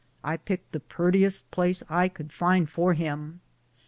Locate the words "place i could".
1.51-2.33